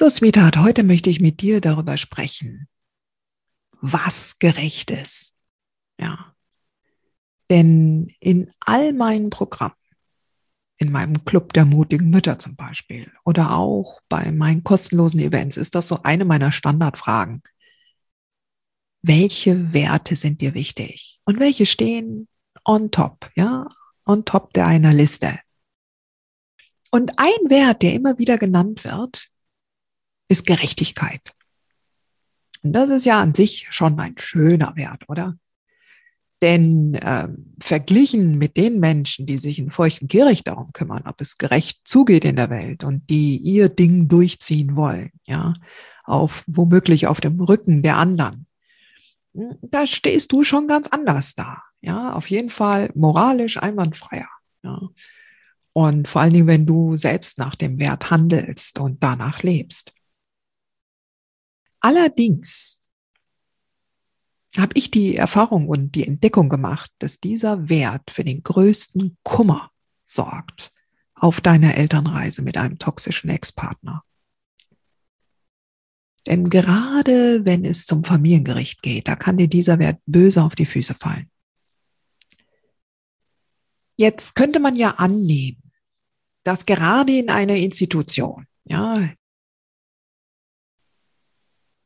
So, 0.00 0.08
Sweetheart, 0.08 0.56
heute 0.56 0.82
möchte 0.82 1.10
ich 1.10 1.20
mit 1.20 1.42
dir 1.42 1.60
darüber 1.60 1.98
sprechen, 1.98 2.68
was 3.82 4.38
gerecht 4.38 4.90
ist. 4.90 5.34
Ja. 6.00 6.34
Denn 7.50 8.10
in 8.18 8.50
all 8.60 8.94
meinen 8.94 9.28
Programmen, 9.28 9.74
in 10.78 10.90
meinem 10.90 11.26
Club 11.26 11.52
der 11.52 11.66
mutigen 11.66 12.08
Mütter 12.08 12.38
zum 12.38 12.56
Beispiel 12.56 13.12
oder 13.26 13.54
auch 13.54 14.00
bei 14.08 14.32
meinen 14.32 14.64
kostenlosen 14.64 15.20
Events, 15.20 15.58
ist 15.58 15.74
das 15.74 15.88
so 15.88 16.02
eine 16.02 16.24
meiner 16.24 16.50
Standardfragen. 16.50 17.42
Welche 19.02 19.74
Werte 19.74 20.16
sind 20.16 20.40
dir 20.40 20.54
wichtig? 20.54 21.20
Und 21.26 21.40
welche 21.40 21.66
stehen 21.66 22.26
on 22.64 22.90
top, 22.90 23.30
ja, 23.34 23.68
on 24.06 24.24
top 24.24 24.54
der 24.54 24.66
einer 24.66 24.94
Liste? 24.94 25.40
Und 26.90 27.18
ein 27.18 27.50
Wert, 27.50 27.82
der 27.82 27.92
immer 27.92 28.16
wieder 28.16 28.38
genannt 28.38 28.82
wird, 28.84 29.30
ist 30.30 30.46
Gerechtigkeit. 30.46 31.34
Und 32.62 32.72
das 32.72 32.90
ist 32.90 33.04
ja 33.04 33.20
an 33.20 33.34
sich 33.34 33.66
schon 33.70 33.98
ein 33.98 34.14
schöner 34.18 34.76
Wert, 34.76 35.08
oder? 35.08 35.36
Denn 36.42 36.94
äh, 36.94 37.28
verglichen 37.60 38.38
mit 38.38 38.56
den 38.56 38.80
Menschen, 38.80 39.26
die 39.26 39.36
sich 39.36 39.58
in 39.58 39.70
feuchten 39.70 40.08
Kehricht 40.08 40.48
darum 40.48 40.72
kümmern, 40.72 41.02
ob 41.06 41.20
es 41.20 41.36
gerecht 41.36 41.80
zugeht 41.84 42.24
in 42.24 42.36
der 42.36 42.48
Welt 42.48 42.82
und 42.84 43.10
die 43.10 43.36
ihr 43.36 43.68
Ding 43.68 44.08
durchziehen 44.08 44.76
wollen, 44.76 45.10
ja, 45.24 45.52
auf 46.04 46.44
womöglich 46.46 47.06
auf 47.06 47.20
dem 47.20 47.40
Rücken 47.40 47.82
der 47.82 47.96
anderen, 47.96 48.46
hm, 49.34 49.56
da 49.62 49.86
stehst 49.86 50.32
du 50.32 50.44
schon 50.44 50.66
ganz 50.66 50.88
anders 50.88 51.34
da. 51.34 51.62
Ja, 51.82 52.12
auf 52.12 52.30
jeden 52.30 52.50
Fall 52.50 52.90
moralisch 52.94 53.56
einwandfreier. 53.56 54.28
Ja. 54.62 54.80
Und 55.72 56.08
vor 56.08 56.22
allen 56.22 56.32
Dingen, 56.32 56.46
wenn 56.46 56.66
du 56.66 56.96
selbst 56.96 57.38
nach 57.38 57.54
dem 57.54 57.78
Wert 57.78 58.10
handelst 58.10 58.78
und 58.78 59.02
danach 59.02 59.42
lebst. 59.42 59.92
Allerdings 61.80 62.80
habe 64.56 64.72
ich 64.74 64.90
die 64.90 65.16
Erfahrung 65.16 65.68
und 65.68 65.94
die 65.94 66.06
Entdeckung 66.06 66.48
gemacht, 66.48 66.90
dass 66.98 67.20
dieser 67.20 67.68
Wert 67.68 68.10
für 68.10 68.24
den 68.24 68.42
größten 68.42 69.16
Kummer 69.22 69.70
sorgt 70.04 70.72
auf 71.14 71.40
deiner 71.40 71.76
Elternreise 71.76 72.42
mit 72.42 72.56
einem 72.56 72.78
toxischen 72.78 73.30
Ex-Partner. 73.30 74.04
Denn 76.26 76.50
gerade 76.50 77.44
wenn 77.44 77.64
es 77.64 77.86
zum 77.86 78.04
Familiengericht 78.04 78.82
geht, 78.82 79.08
da 79.08 79.16
kann 79.16 79.36
dir 79.36 79.48
dieser 79.48 79.78
Wert 79.78 80.00
böse 80.06 80.42
auf 80.42 80.54
die 80.54 80.66
Füße 80.66 80.94
fallen. 80.94 81.30
Jetzt 83.96 84.34
könnte 84.34 84.60
man 84.60 84.76
ja 84.76 84.92
annehmen, 84.92 85.72
dass 86.42 86.66
gerade 86.66 87.18
in 87.18 87.30
einer 87.30 87.56
Institution, 87.56 88.46
ja, 88.64 88.94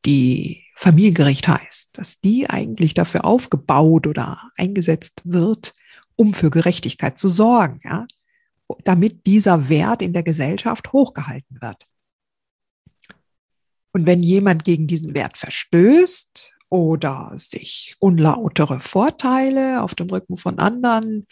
die 0.05 0.65
Familiengericht 0.77 1.49
heißt, 1.49 1.91
dass 1.99 2.21
die 2.21 2.49
eigentlich 2.51 2.95
dafür 2.95 3.25
aufgebaut 3.25 4.07
oder 4.07 4.51
eingesetzt 4.57 5.23
wird, 5.25 5.73
um 6.17 6.35
für 6.35 6.51
Gerechtigkeit 6.51 7.19
zu 7.19 7.29
sorgen, 7.29 7.81
ja, 7.85 8.07
damit 8.85 9.27
dieser 9.27 9.69
Wert 9.69 10.03
in 10.03 10.13
der 10.13 10.23
Gesellschaft 10.23 10.93
hochgehalten 10.93 11.61
wird. 11.61 11.87
Und 13.93 14.07
wenn 14.07 14.23
jemand 14.23 14.65
gegen 14.65 14.87
diesen 14.87 15.15
Wert 15.15 15.39
verstößt 15.39 16.53
oder 16.69 17.33
sich 17.37 17.95
unlautere 18.01 18.81
Vorteile 18.81 19.83
auf 19.83 19.95
dem 19.95 20.11
Rücken 20.11 20.37
von 20.37 20.59
anderen 20.59 21.27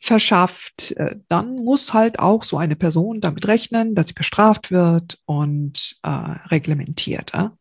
verschafft, 0.00 0.92
äh, 0.92 1.16
dann 1.28 1.56
muss 1.56 1.92
halt 1.92 2.18
auch 2.18 2.42
so 2.42 2.56
eine 2.56 2.76
Person 2.76 3.20
damit 3.20 3.46
rechnen, 3.46 3.94
dass 3.94 4.08
sie 4.08 4.14
bestraft 4.14 4.70
wird 4.70 5.20
und 5.26 6.00
äh, 6.02 6.08
reglementiert. 6.08 7.32
Ja? 7.34 7.56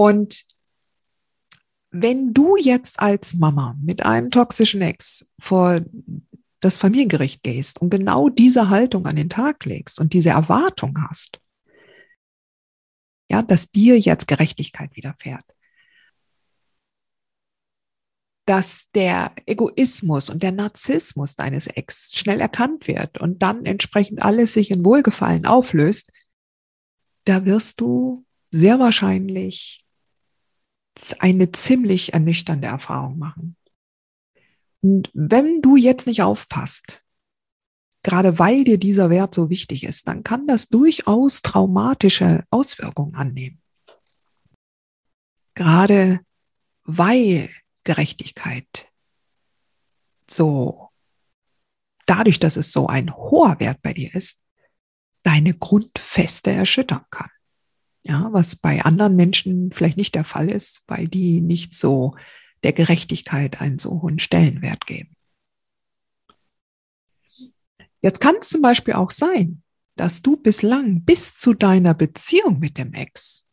Und 0.00 0.46
wenn 1.90 2.32
du 2.32 2.56
jetzt 2.56 3.00
als 3.00 3.34
Mama 3.34 3.76
mit 3.82 4.02
einem 4.06 4.30
toxischen 4.30 4.80
Ex 4.80 5.30
vor 5.38 5.82
das 6.60 6.78
Familiengericht 6.78 7.42
gehst 7.42 7.82
und 7.82 7.90
genau 7.90 8.30
diese 8.30 8.70
Haltung 8.70 9.04
an 9.04 9.16
den 9.16 9.28
Tag 9.28 9.62
legst 9.66 10.00
und 10.00 10.14
diese 10.14 10.30
Erwartung 10.30 10.96
hast, 11.06 11.38
ja, 13.30 13.42
dass 13.42 13.72
dir 13.72 13.98
jetzt 13.98 14.26
Gerechtigkeit 14.26 14.96
widerfährt, 14.96 15.44
dass 18.46 18.90
der 18.92 19.34
Egoismus 19.44 20.30
und 20.30 20.42
der 20.42 20.52
Narzissmus 20.52 21.36
deines 21.36 21.66
Ex 21.66 22.12
schnell 22.14 22.40
erkannt 22.40 22.88
wird 22.88 23.20
und 23.20 23.42
dann 23.42 23.66
entsprechend 23.66 24.22
alles 24.22 24.54
sich 24.54 24.70
in 24.70 24.82
Wohlgefallen 24.82 25.44
auflöst, 25.44 26.10
da 27.24 27.44
wirst 27.44 27.82
du 27.82 28.24
sehr 28.50 28.78
wahrscheinlich 28.78 29.79
eine 31.18 31.52
ziemlich 31.52 32.12
ernüchternde 32.12 32.68
Erfahrung 32.68 33.18
machen. 33.18 33.56
Und 34.82 35.10
wenn 35.12 35.60
du 35.62 35.76
jetzt 35.76 36.06
nicht 36.06 36.22
aufpasst, 36.22 37.04
gerade 38.02 38.38
weil 38.38 38.64
dir 38.64 38.78
dieser 38.78 39.10
Wert 39.10 39.34
so 39.34 39.50
wichtig 39.50 39.84
ist, 39.84 40.08
dann 40.08 40.22
kann 40.22 40.46
das 40.46 40.68
durchaus 40.68 41.42
traumatische 41.42 42.44
Auswirkungen 42.50 43.14
annehmen. 43.14 43.60
Gerade 45.54 46.20
weil 46.84 47.50
Gerechtigkeit 47.84 48.88
so, 50.30 50.90
dadurch, 52.06 52.38
dass 52.38 52.56
es 52.56 52.72
so 52.72 52.86
ein 52.86 53.14
hoher 53.14 53.58
Wert 53.60 53.82
bei 53.82 53.92
dir 53.92 54.14
ist, 54.14 54.42
deine 55.22 55.54
Grundfeste 55.54 56.50
erschüttern 56.50 57.04
kann. 57.10 57.30
Ja, 58.02 58.28
was 58.32 58.56
bei 58.56 58.82
anderen 58.82 59.16
Menschen 59.16 59.72
vielleicht 59.72 59.98
nicht 59.98 60.14
der 60.14 60.24
Fall 60.24 60.48
ist, 60.48 60.82
weil 60.86 61.06
die 61.06 61.40
nicht 61.40 61.74
so 61.74 62.16
der 62.62 62.72
Gerechtigkeit 62.72 63.60
einen 63.60 63.78
so 63.78 64.02
hohen 64.02 64.18
Stellenwert 64.18 64.86
geben. 64.86 65.14
Jetzt 68.00 68.20
kann 68.20 68.36
es 68.40 68.48
zum 68.48 68.62
Beispiel 68.62 68.94
auch 68.94 69.10
sein, 69.10 69.62
dass 69.96 70.22
du 70.22 70.36
bislang 70.36 71.04
bis 71.04 71.36
zu 71.36 71.52
deiner 71.52 71.92
Beziehung 71.92 72.58
mit 72.58 72.78
dem 72.78 72.94
Ex 72.94 73.46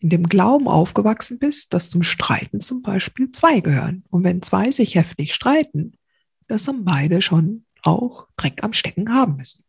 in 0.00 0.10
dem 0.10 0.24
Glauben 0.24 0.68
aufgewachsen 0.68 1.38
bist, 1.38 1.74
dass 1.74 1.90
zum 1.90 2.02
Streiten 2.02 2.60
zum 2.60 2.82
Beispiel 2.82 3.30
zwei 3.30 3.60
gehören. 3.60 4.04
Und 4.10 4.24
wenn 4.24 4.42
zwei 4.42 4.70
sich 4.70 4.94
heftig 4.94 5.34
streiten, 5.34 5.98
dass 6.46 6.64
dann 6.64 6.84
beide 6.84 7.20
schon 7.20 7.66
auch 7.82 8.28
Dreck 8.36 8.62
am 8.62 8.72
Stecken 8.72 9.12
haben 9.12 9.36
müssen. 9.36 9.64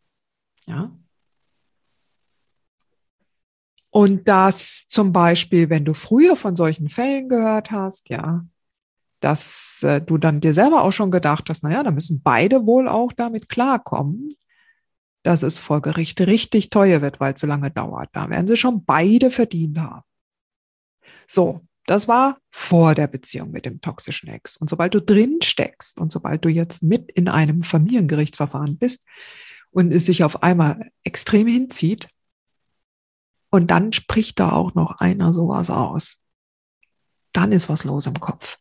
Ja. 0.66 0.96
Und 3.90 4.28
dass 4.28 4.86
zum 4.88 5.12
Beispiel, 5.12 5.68
wenn 5.68 5.84
du 5.84 5.94
früher 5.94 6.36
von 6.36 6.54
solchen 6.54 6.88
Fällen 6.88 7.28
gehört 7.28 7.72
hast, 7.72 8.08
ja, 8.08 8.44
dass 9.18 9.82
äh, 9.82 10.00
du 10.00 10.16
dann 10.16 10.40
dir 10.40 10.54
selber 10.54 10.82
auch 10.82 10.92
schon 10.92 11.10
gedacht 11.10 11.50
hast, 11.50 11.62
naja, 11.62 11.82
da 11.82 11.90
müssen 11.90 12.22
beide 12.22 12.66
wohl 12.66 12.88
auch 12.88 13.12
damit 13.12 13.48
klarkommen, 13.48 14.34
dass 15.22 15.42
es 15.42 15.58
vor 15.58 15.82
Gericht 15.82 16.20
richtig 16.22 16.70
teuer 16.70 17.02
wird, 17.02 17.20
weil 17.20 17.34
es 17.34 17.40
so 17.40 17.46
lange 17.46 17.70
dauert. 17.70 18.08
Da 18.12 18.30
werden 18.30 18.46
sie 18.46 18.56
schon 18.56 18.84
beide 18.84 19.30
verdient 19.30 19.78
haben. 19.78 20.02
So, 21.26 21.60
das 21.86 22.08
war 22.08 22.38
vor 22.50 22.94
der 22.94 23.08
Beziehung 23.08 23.50
mit 23.50 23.66
dem 23.66 23.80
toxischen 23.80 24.28
Ex. 24.28 24.56
Und 24.56 24.70
sobald 24.70 24.94
du 24.94 25.00
drin 25.00 25.38
steckst 25.42 26.00
und 26.00 26.12
sobald 26.12 26.44
du 26.44 26.48
jetzt 26.48 26.82
mit 26.82 27.10
in 27.12 27.28
einem 27.28 27.62
Familiengerichtsverfahren 27.62 28.78
bist 28.78 29.06
und 29.70 29.92
es 29.92 30.06
sich 30.06 30.24
auf 30.24 30.42
einmal 30.42 30.90
extrem 31.04 31.46
hinzieht, 31.46 32.08
und 33.50 33.70
dann 33.70 33.92
spricht 33.92 34.40
da 34.40 34.52
auch 34.52 34.74
noch 34.74 34.98
einer 34.98 35.32
sowas 35.32 35.70
aus. 35.70 36.18
Dann 37.32 37.52
ist 37.52 37.68
was 37.68 37.84
los 37.84 38.06
im 38.06 38.18
Kopf. 38.18 38.58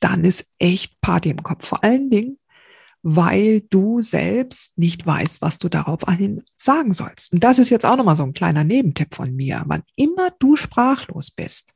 Dann 0.00 0.24
ist 0.24 0.46
echt 0.58 1.00
Party 1.00 1.30
im 1.30 1.42
Kopf. 1.42 1.66
Vor 1.66 1.82
allen 1.82 2.10
Dingen, 2.10 2.38
weil 3.02 3.62
du 3.62 4.02
selbst 4.02 4.76
nicht 4.76 5.06
weißt, 5.06 5.40
was 5.40 5.58
du 5.58 5.68
darauf 5.68 6.00
sagen 6.56 6.92
sollst. 6.92 7.32
Und 7.32 7.44
das 7.44 7.58
ist 7.58 7.70
jetzt 7.70 7.86
auch 7.86 7.96
nochmal 7.96 8.16
so 8.16 8.24
ein 8.24 8.32
kleiner 8.32 8.64
Nebentipp 8.64 9.14
von 9.14 9.34
mir. 9.34 9.62
Wann 9.66 9.84
immer 9.96 10.30
du 10.38 10.56
sprachlos 10.56 11.30
bist, 11.30 11.72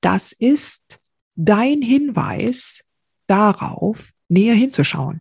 das 0.00 0.32
ist 0.32 1.00
dein 1.34 1.82
Hinweis 1.82 2.84
darauf, 3.26 4.10
näher 4.28 4.54
hinzuschauen. 4.54 5.20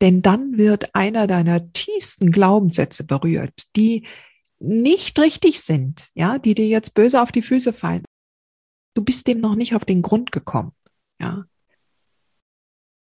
Denn 0.00 0.22
dann 0.22 0.58
wird 0.58 0.94
einer 0.94 1.26
deiner 1.26 1.72
tiefsten 1.72 2.30
Glaubenssätze 2.30 3.04
berührt, 3.04 3.66
die 3.76 4.06
nicht 4.64 5.18
richtig 5.18 5.60
sind, 5.60 6.08
ja, 6.14 6.38
die 6.38 6.54
dir 6.54 6.66
jetzt 6.66 6.94
böse 6.94 7.20
auf 7.20 7.32
die 7.32 7.42
Füße 7.42 7.72
fallen. 7.72 8.04
Du 8.94 9.02
bist 9.02 9.26
dem 9.26 9.40
noch 9.40 9.54
nicht 9.54 9.74
auf 9.74 9.84
den 9.84 10.02
Grund 10.02 10.32
gekommen, 10.32 10.72
ja. 11.20 11.44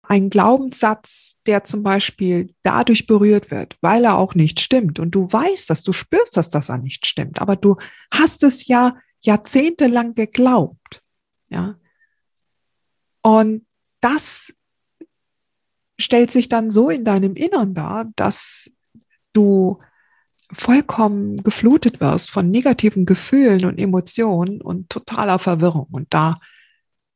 Ein 0.05 0.31
Glaubenssatz, 0.31 1.37
der 1.47 1.65
zum 1.65 1.83
Beispiel 1.83 2.53
dadurch 2.63 3.07
berührt 3.07 3.51
wird, 3.51 3.77
weil 3.81 4.05
er 4.05 4.19
auch 4.19 4.35
nicht 4.35 4.61
stimmt 4.61 4.99
und 4.99 5.13
du 5.13 5.33
weißt, 5.33 5.71
dass 5.71 5.85
du 5.85 5.93
spürst, 5.93 6.37
dass 6.37 6.51
das 6.51 6.69
er 6.69 6.79
nicht 6.79 7.07
stimmt, 7.07 7.41
aber 7.41 7.57
du 7.57 7.77
hast 8.11 8.43
es 8.43 8.67
ja 8.67 8.97
jahrzehntelang 9.21 10.15
geglaubt, 10.15 11.03
ja. 11.49 11.79
Und 13.23 13.67
das 14.01 14.53
stellt 15.99 16.31
sich 16.31 16.49
dann 16.49 16.71
so 16.71 16.91
in 16.91 17.05
deinem 17.05 17.37
Innern 17.37 17.75
dar, 17.75 18.11
dass 18.17 18.71
du 19.33 19.81
vollkommen 20.53 21.43
geflutet 21.43 22.01
wirst 22.01 22.31
von 22.31 22.51
negativen 22.51 23.07
Gefühlen 23.07 23.65
und 23.65 23.79
Emotionen 23.79 24.61
und 24.61 24.91
totaler 24.91 25.39
Verwirrung. 25.39 25.89
Und 25.91 26.13
da 26.13 26.39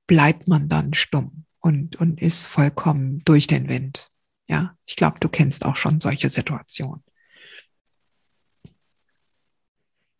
bleibt 0.06 0.48
man 0.48 0.68
dann 0.68 0.94
stumm 0.94 1.44
und, 1.60 1.96
und 1.96 2.20
ist 2.20 2.46
vollkommen 2.46 3.22
durch 3.24 3.46
den 3.46 3.68
Wind. 3.68 4.10
Ja, 4.48 4.76
ich 4.86 4.96
glaube, 4.96 5.18
du 5.20 5.28
kennst 5.28 5.64
auch 5.64 5.76
schon 5.76 6.00
solche 6.00 6.28
Situationen. 6.28 7.02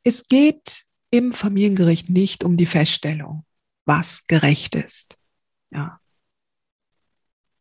Es 0.03 0.29
geht 0.29 0.85
im 1.11 1.33
Familiengericht 1.33 2.11
nicht 2.11 2.45
um 2.45 2.57
die 2.57 2.67
Feststellung, 2.67 3.45
was 3.85 4.27
gerecht 4.27 4.75
ist. 4.75 5.17
Ja. 5.71 6.01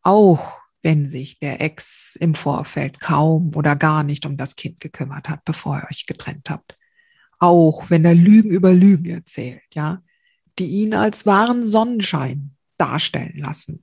Auch 0.02 0.60
wenn 0.86 1.04
sich 1.04 1.40
der 1.40 1.60
Ex 1.60 2.14
im 2.14 2.36
Vorfeld 2.36 3.00
kaum 3.00 3.56
oder 3.56 3.74
gar 3.74 4.04
nicht 4.04 4.24
um 4.24 4.36
das 4.36 4.54
Kind 4.54 4.78
gekümmert 4.78 5.28
hat, 5.28 5.44
bevor 5.44 5.78
ihr 5.78 5.88
euch 5.90 6.06
getrennt 6.06 6.48
habt. 6.48 6.78
Auch 7.40 7.90
wenn 7.90 8.04
er 8.04 8.14
Lügen 8.14 8.50
über 8.50 8.72
Lügen 8.72 9.06
erzählt, 9.06 9.64
ja, 9.74 10.00
die 10.60 10.68
ihn 10.68 10.94
als 10.94 11.26
wahren 11.26 11.66
Sonnenschein 11.66 12.52
darstellen 12.78 13.36
lassen. 13.36 13.82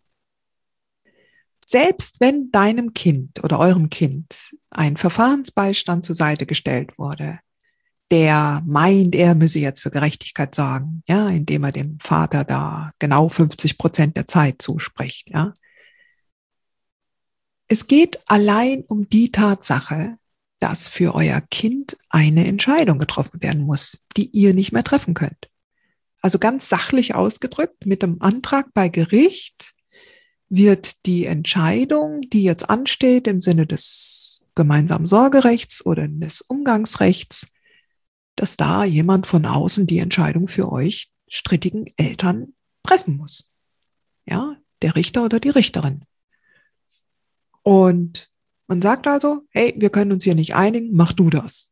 Selbst 1.66 2.22
wenn 2.22 2.52
deinem 2.52 2.94
Kind 2.94 3.44
oder 3.44 3.60
eurem 3.60 3.90
Kind 3.90 4.56
ein 4.70 4.96
Verfahrensbeistand 4.96 6.06
zur 6.06 6.16
Seite 6.16 6.46
gestellt 6.46 6.98
wurde, 6.98 7.40
der 8.12 8.64
meint, 8.66 9.14
er 9.14 9.36
müsse 9.36 9.60
jetzt 9.60 9.82
für 9.82 9.92
Gerechtigkeit 9.92 10.56
sorgen, 10.56 11.04
ja, 11.06 11.28
indem 11.28 11.66
er 11.66 11.74
dem 11.74 12.00
Vater 12.00 12.46
da 12.46 12.92
genau 12.98 13.28
50 13.28 13.78
Prozent 13.78 14.16
der 14.16 14.26
Zeit 14.26 14.62
zuspricht, 14.62 15.30
ja, 15.32 15.52
es 17.74 17.88
geht 17.88 18.20
allein 18.28 18.84
um 18.84 19.10
die 19.10 19.32
Tatsache, 19.32 20.20
dass 20.60 20.90
für 20.90 21.16
euer 21.16 21.42
Kind 21.42 21.98
eine 22.08 22.46
Entscheidung 22.46 23.00
getroffen 23.00 23.42
werden 23.42 23.64
muss, 23.64 24.00
die 24.16 24.30
ihr 24.30 24.54
nicht 24.54 24.74
mehr 24.74 24.84
treffen 24.84 25.16
könnt. 25.16 25.50
Also 26.22 26.38
ganz 26.38 26.70
sachlich 26.70 27.16
ausgedrückt, 27.16 27.88
mit 27.88 28.04
dem 28.04 28.22
Antrag 28.22 28.68
bei 28.76 28.90
Gericht 28.90 29.74
wird 30.50 31.08
die 31.08 31.26
Entscheidung, 31.26 32.22
die 32.30 32.44
jetzt 32.44 32.70
ansteht 32.70 33.28
im 33.28 33.42
Sinne 33.42 33.66
des 33.66 34.46
gemeinsamen 34.54 35.08
Sorgerechts 35.08 35.84
oder 35.84 36.08
des 36.08 36.42
Umgangsrechts, 36.42 37.48
dass 38.36 38.56
da 38.56 38.84
jemand 38.86 39.26
von 39.26 39.48
außen 39.48 39.88
die 39.88 39.98
Entscheidung 39.98 40.48
für 40.48 40.72
euch 40.72 41.10
strittigen 41.28 41.88
Eltern 41.98 42.54
treffen 42.84 43.18
muss. 43.18 43.46
Ja, 44.28 44.58
der 44.84 44.96
Richter 44.96 45.26
oder 45.26 45.40
die 45.40 45.50
Richterin. 45.50 46.06
Und 47.64 48.30
man 48.68 48.82
sagt 48.82 49.08
also, 49.08 49.46
hey, 49.50 49.74
wir 49.78 49.90
können 49.90 50.12
uns 50.12 50.24
hier 50.24 50.36
nicht 50.36 50.56
einigen, 50.56 50.94
mach 50.94 51.14
du 51.14 51.30
das. 51.30 51.72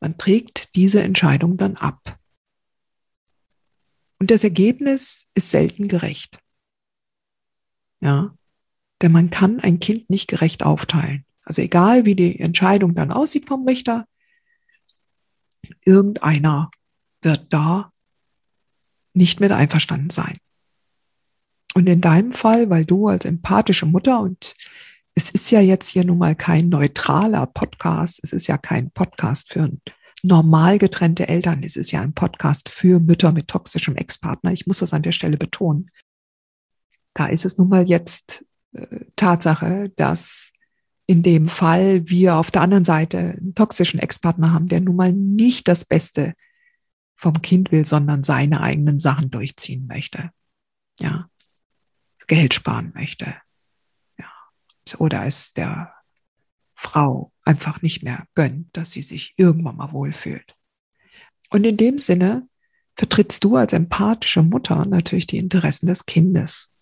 Man 0.00 0.18
trägt 0.18 0.74
diese 0.74 1.02
Entscheidung 1.02 1.56
dann 1.56 1.76
ab. 1.76 2.18
Und 4.18 4.30
das 4.30 4.44
Ergebnis 4.44 5.28
ist 5.34 5.50
selten 5.50 5.88
gerecht. 5.88 6.38
Ja, 8.00 8.36
denn 9.02 9.12
man 9.12 9.30
kann 9.30 9.60
ein 9.60 9.80
Kind 9.80 10.10
nicht 10.10 10.28
gerecht 10.28 10.62
aufteilen. 10.62 11.24
Also 11.42 11.62
egal, 11.62 12.04
wie 12.04 12.14
die 12.14 12.38
Entscheidung 12.38 12.94
dann 12.94 13.10
aussieht 13.12 13.46
vom 13.48 13.66
Richter, 13.66 14.06
irgendeiner 15.84 16.70
wird 17.22 17.52
da 17.52 17.90
nicht 19.12 19.40
mit 19.40 19.52
einverstanden 19.52 20.10
sein. 20.10 20.38
Und 21.74 21.88
in 21.88 22.00
deinem 22.00 22.32
Fall, 22.32 22.70
weil 22.70 22.84
du 22.84 23.08
als 23.08 23.24
empathische 23.24 23.86
Mutter 23.86 24.20
und 24.20 24.54
es 25.16 25.30
ist 25.30 25.50
ja 25.50 25.60
jetzt 25.60 25.88
hier 25.88 26.04
nun 26.04 26.18
mal 26.18 26.34
kein 26.34 26.68
neutraler 26.68 27.46
Podcast, 27.46 28.20
es 28.22 28.32
ist 28.32 28.46
ja 28.46 28.58
kein 28.58 28.90
Podcast 28.90 29.52
für 29.52 29.70
normal 30.22 30.78
getrennte 30.78 31.28
Eltern, 31.28 31.62
es 31.62 31.76
ist 31.76 31.90
ja 31.90 32.00
ein 32.00 32.14
Podcast 32.14 32.68
für 32.68 32.98
Mütter 32.98 33.32
mit 33.32 33.48
toxischem 33.48 33.96
Ex-Partner. 33.96 34.52
Ich 34.52 34.66
muss 34.66 34.78
das 34.78 34.94
an 34.94 35.02
der 35.02 35.12
Stelle 35.12 35.36
betonen. 35.36 35.90
Da 37.12 37.26
ist 37.26 37.44
es 37.44 37.58
nun 37.58 37.68
mal 37.68 37.88
jetzt 37.88 38.44
äh, 38.72 39.04
Tatsache, 39.16 39.92
dass 39.96 40.52
in 41.06 41.22
dem 41.22 41.48
Fall 41.48 42.08
wir 42.08 42.36
auf 42.36 42.50
der 42.50 42.62
anderen 42.62 42.84
Seite 42.84 43.18
einen 43.18 43.54
toxischen 43.54 44.00
Ex-Partner 44.00 44.52
haben, 44.52 44.68
der 44.68 44.80
nun 44.80 44.96
mal 44.96 45.12
nicht 45.12 45.68
das 45.68 45.84
Beste 45.84 46.34
vom 47.16 47.42
Kind 47.42 47.72
will, 47.72 47.84
sondern 47.84 48.24
seine 48.24 48.62
eigenen 48.62 48.98
Sachen 49.00 49.30
durchziehen 49.30 49.86
möchte. 49.86 50.30
Ja. 51.00 51.28
Geld 52.26 52.54
sparen 52.54 52.92
möchte. 52.94 53.34
Ja. 54.18 54.30
Oder 54.98 55.24
es 55.24 55.52
der 55.52 55.94
Frau 56.74 57.32
einfach 57.44 57.82
nicht 57.82 58.02
mehr 58.02 58.26
gönnt, 58.34 58.76
dass 58.76 58.90
sie 58.90 59.02
sich 59.02 59.34
irgendwann 59.36 59.76
mal 59.76 59.92
wohlfühlt. 59.92 60.56
Und 61.50 61.64
in 61.64 61.76
dem 61.76 61.98
Sinne 61.98 62.48
vertrittst 62.96 63.42
du 63.44 63.56
als 63.56 63.72
empathische 63.72 64.42
Mutter 64.42 64.84
natürlich 64.86 65.26
die 65.26 65.38
Interessen 65.38 65.86
des 65.86 66.06
Kindes. 66.06 66.74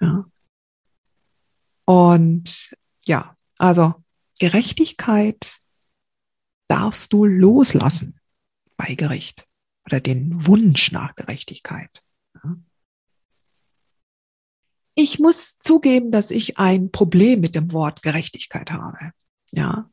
Ja. 0.00 0.24
Und 1.84 2.74
ja, 3.04 3.36
also 3.58 3.94
Gerechtigkeit 4.38 5.58
darfst 6.68 7.12
du 7.12 7.24
loslassen 7.24 8.20
bei 8.76 8.94
Gericht 8.94 9.46
oder 9.84 10.00
den 10.00 10.46
Wunsch 10.46 10.92
nach 10.92 11.14
Gerechtigkeit. 11.14 12.02
Ich 14.94 15.18
muss 15.18 15.58
zugeben, 15.58 16.10
dass 16.10 16.30
ich 16.30 16.58
ein 16.58 16.90
Problem 16.90 17.40
mit 17.40 17.54
dem 17.54 17.72
Wort 17.72 18.02
Gerechtigkeit 18.02 18.70
habe. 18.70 19.12
Ja. 19.50 19.90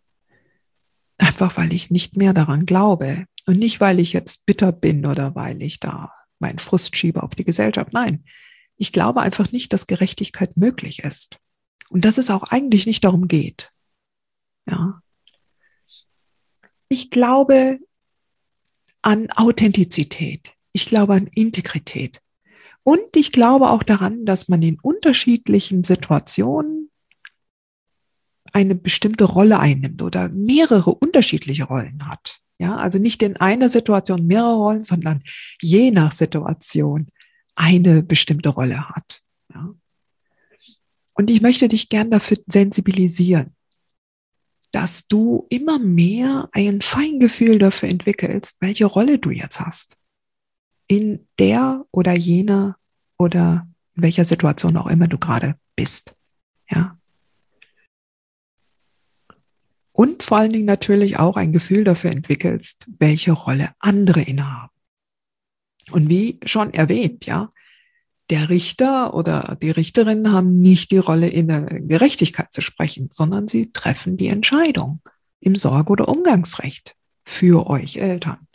Einfach 1.17 1.57
weil 1.57 1.73
ich 1.73 1.89
nicht 1.89 2.17
mehr 2.17 2.33
daran 2.33 2.65
glaube. 2.65 3.25
Und 3.45 3.59
nicht, 3.59 3.79
weil 3.79 3.99
ich 3.99 4.13
jetzt 4.13 4.45
bitter 4.45 4.71
bin 4.71 5.05
oder 5.05 5.35
weil 5.35 5.61
ich 5.61 5.79
da 5.79 6.13
meinen 6.39 6.59
Frust 6.59 6.95
schiebe 6.95 7.23
auf 7.23 7.35
die 7.35 7.45
Gesellschaft. 7.45 7.93
Nein. 7.93 8.25
Ich 8.75 8.91
glaube 8.91 9.21
einfach 9.21 9.51
nicht, 9.51 9.73
dass 9.73 9.87
Gerechtigkeit 9.87 10.55
möglich 10.57 10.99
ist. 10.99 11.37
Und 11.89 12.05
dass 12.05 12.17
es 12.17 12.29
auch 12.29 12.43
eigentlich 12.43 12.85
nicht 12.85 13.03
darum 13.03 13.27
geht. 13.27 13.71
Ja. 14.65 15.01
Ich 16.87 17.09
glaube 17.09 17.79
an 19.01 19.29
Authentizität. 19.31 20.53
Ich 20.71 20.85
glaube 20.85 21.13
an 21.13 21.27
Integrität. 21.27 22.21
Und 22.89 23.15
ich 23.15 23.31
glaube 23.31 23.69
auch 23.69 23.83
daran, 23.83 24.25
dass 24.25 24.47
man 24.47 24.63
in 24.63 24.79
unterschiedlichen 24.79 25.83
Situationen 25.83 26.89
eine 28.51 28.73
bestimmte 28.73 29.25
Rolle 29.25 29.59
einnimmt 29.59 30.01
oder 30.01 30.29
mehrere 30.29 30.95
unterschiedliche 30.95 31.65
Rollen 31.65 32.07
hat. 32.07 32.39
Ja, 32.57 32.77
also 32.77 32.97
nicht 32.97 33.21
in 33.21 33.37
einer 33.37 33.69
Situation 33.69 34.25
mehrere 34.25 34.55
Rollen, 34.55 34.83
sondern 34.83 35.21
je 35.61 35.91
nach 35.91 36.11
Situation 36.11 37.09
eine 37.53 38.01
bestimmte 38.01 38.49
Rolle 38.49 38.89
hat. 38.89 39.21
Ja. 39.53 39.69
Und 41.13 41.29
ich 41.29 41.41
möchte 41.41 41.67
dich 41.67 41.89
gern 41.89 42.09
dafür 42.09 42.37
sensibilisieren, 42.47 43.55
dass 44.71 45.07
du 45.07 45.45
immer 45.51 45.77
mehr 45.77 46.49
ein 46.53 46.81
Feingefühl 46.81 47.59
dafür 47.59 47.89
entwickelst, 47.89 48.57
welche 48.61 48.87
Rolle 48.87 49.19
du 49.19 49.29
jetzt 49.29 49.59
hast. 49.59 49.95
In 50.87 51.27
der 51.37 51.85
oder 51.91 52.15
jener 52.15 52.78
oder 53.19 53.67
in 53.95 54.03
welcher 54.03 54.25
Situation 54.25 54.77
auch 54.77 54.87
immer 54.87 55.07
du 55.07 55.19
gerade 55.19 55.55
bist. 55.75 56.15
Ja. 56.69 56.97
Und 59.91 60.23
vor 60.23 60.37
allen 60.37 60.53
Dingen 60.53 60.65
natürlich 60.65 61.19
auch 61.19 61.35
ein 61.35 61.51
Gefühl 61.51 61.83
dafür 61.83 62.11
entwickelst, 62.11 62.87
welche 62.97 63.33
Rolle 63.33 63.71
andere 63.79 64.21
innehaben. 64.21 64.71
Und 65.91 66.09
wie 66.09 66.39
schon 66.45 66.73
erwähnt, 66.73 67.25
ja, 67.25 67.49
der 68.29 68.49
Richter 68.49 69.13
oder 69.13 69.57
die 69.61 69.71
Richterin 69.71 70.31
haben 70.31 70.61
nicht 70.61 70.91
die 70.91 70.99
Rolle 70.99 71.27
in 71.27 71.47
der 71.47 71.61
Gerechtigkeit 71.63 72.53
zu 72.53 72.61
sprechen, 72.61 73.09
sondern 73.11 73.47
sie 73.47 73.71
treffen 73.71 74.15
die 74.17 74.27
Entscheidung 74.27 75.01
im 75.39 75.55
Sorge- 75.55 75.91
oder 75.91 76.07
Umgangsrecht 76.07 76.95
für 77.25 77.67
euch 77.67 77.97
Eltern. 77.97 78.47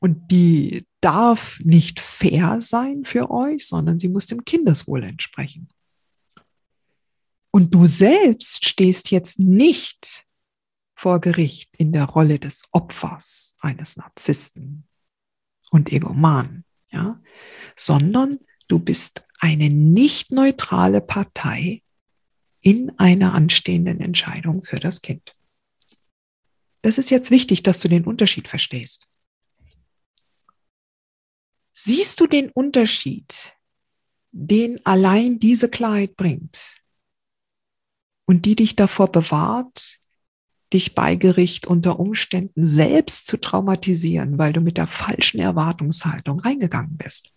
Und 0.00 0.30
die 0.30 0.84
darf 1.04 1.60
nicht 1.60 2.00
fair 2.00 2.60
sein 2.60 3.04
für 3.04 3.30
euch, 3.30 3.66
sondern 3.66 3.98
sie 3.98 4.08
muss 4.08 4.26
dem 4.26 4.44
Kindeswohl 4.44 5.04
entsprechen. 5.04 5.68
Und 7.50 7.74
du 7.74 7.86
selbst 7.86 8.64
stehst 8.64 9.10
jetzt 9.10 9.38
nicht 9.38 10.26
vor 10.94 11.20
Gericht 11.20 11.76
in 11.76 11.92
der 11.92 12.04
Rolle 12.04 12.38
des 12.38 12.62
Opfers 12.72 13.54
eines 13.60 13.96
Narzissten 13.96 14.88
und 15.70 15.92
Egomanen, 15.92 16.64
ja, 16.90 17.20
sondern 17.76 18.40
du 18.68 18.78
bist 18.78 19.26
eine 19.38 19.68
nicht 19.68 20.32
neutrale 20.32 21.00
Partei 21.00 21.82
in 22.60 22.98
einer 22.98 23.34
anstehenden 23.34 24.00
Entscheidung 24.00 24.64
für 24.64 24.80
das 24.80 25.02
Kind. 25.02 25.36
Das 26.80 26.96
ist 26.96 27.10
jetzt 27.10 27.30
wichtig, 27.30 27.62
dass 27.62 27.80
du 27.80 27.88
den 27.88 28.04
Unterschied 28.04 28.48
verstehst. 28.48 29.06
Siehst 31.76 32.20
du 32.20 32.28
den 32.28 32.50
Unterschied, 32.50 33.56
den 34.30 34.84
allein 34.86 35.40
diese 35.40 35.68
Klarheit 35.68 36.16
bringt 36.16 36.80
und 38.26 38.46
die 38.46 38.54
dich 38.54 38.76
davor 38.76 39.10
bewahrt, 39.10 39.98
dich 40.72 40.94
bei 40.94 41.16
Gericht 41.16 41.66
unter 41.66 41.98
Umständen 41.98 42.64
selbst 42.64 43.26
zu 43.26 43.40
traumatisieren, 43.40 44.38
weil 44.38 44.52
du 44.52 44.60
mit 44.60 44.78
der 44.78 44.86
falschen 44.86 45.40
Erwartungshaltung 45.40 46.40
reingegangen 46.40 46.96
bist. 46.96 47.32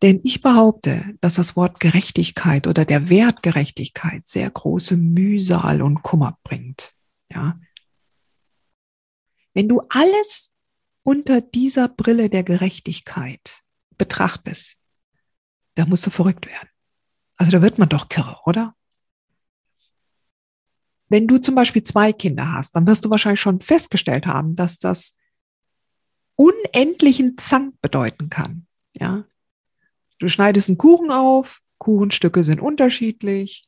Denn 0.00 0.20
ich 0.24 0.40
behaupte, 0.40 1.14
dass 1.20 1.34
das 1.34 1.54
Wort 1.54 1.80
Gerechtigkeit 1.80 2.66
oder 2.66 2.86
der 2.86 3.10
Wert 3.10 3.42
Gerechtigkeit 3.42 4.26
sehr 4.26 4.50
große 4.50 4.96
Mühsal 4.96 5.82
und 5.82 6.02
Kummer 6.02 6.38
bringt. 6.44 6.94
Ja. 7.30 7.60
Wenn 9.54 9.68
du 9.68 9.82
alles 9.90 10.51
unter 11.02 11.40
dieser 11.40 11.88
Brille 11.88 12.28
der 12.30 12.44
Gerechtigkeit 12.44 13.62
betrachtest, 13.98 14.78
da 15.74 15.86
musst 15.86 16.06
du 16.06 16.10
verrückt 16.10 16.46
werden. 16.46 16.68
Also 17.36 17.52
da 17.52 17.62
wird 17.62 17.78
man 17.78 17.88
doch 17.88 18.08
kirre, 18.08 18.38
oder? 18.44 18.74
Wenn 21.08 21.26
du 21.26 21.38
zum 21.38 21.54
Beispiel 21.54 21.82
zwei 21.82 22.12
Kinder 22.12 22.52
hast, 22.52 22.74
dann 22.76 22.86
wirst 22.86 23.04
du 23.04 23.10
wahrscheinlich 23.10 23.40
schon 23.40 23.60
festgestellt 23.60 24.26
haben, 24.26 24.56
dass 24.56 24.78
das 24.78 25.16
unendlichen 26.36 27.36
Zank 27.36 27.80
bedeuten 27.82 28.30
kann. 28.30 28.66
Ja, 28.94 29.24
du 30.18 30.28
schneidest 30.28 30.68
einen 30.68 30.78
Kuchen 30.78 31.10
auf, 31.10 31.60
Kuchenstücke 31.78 32.44
sind 32.44 32.60
unterschiedlich. 32.60 33.64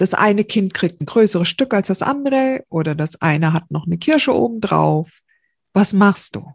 Das 0.00 0.14
eine 0.14 0.44
Kind 0.44 0.74
kriegt 0.74 1.00
ein 1.00 1.06
größeres 1.06 1.48
Stück 1.48 1.74
als 1.74 1.88
das 1.88 2.02
andere 2.02 2.64
oder 2.68 2.94
das 2.94 3.20
eine 3.20 3.52
hat 3.52 3.70
noch 3.70 3.86
eine 3.86 3.98
Kirsche 3.98 4.34
oben 4.34 4.60
drauf. 4.60 5.22
Was 5.72 5.92
machst 5.92 6.36
du? 6.36 6.52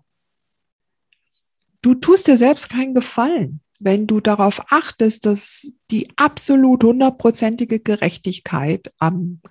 Du 1.82 1.94
tust 1.94 2.28
dir 2.28 2.38
selbst 2.38 2.70
keinen 2.70 2.96
Gefallen 2.96 3.62
wenn 3.80 4.08
du 4.08 4.20
darauf 4.20 4.72
achtest, 4.72 5.26
dass 5.26 5.72
die 5.92 6.12
absolut 6.16 6.84
hundertprozentige 6.84 7.80
Gerechtigkeit 7.80 8.94
am, 9.00 9.42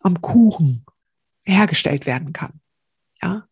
am 0.00 0.20
Kuchen 0.20 0.84
hergestellt 1.44 2.06
werden 2.06 2.32
kann. 2.32 2.60
Ja. 3.22 3.48